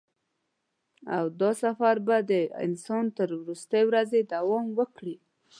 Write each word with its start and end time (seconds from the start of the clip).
او 1.17 1.25
دا 1.41 1.51
سفر 1.63 1.95
به 2.05 2.17
د 2.29 2.31
انسان 2.65 3.05
تر 3.17 3.29
وروستۍ 3.39 3.83
ورځې 3.89 4.19
دوام 4.33 4.65
وکړي. 4.79 5.15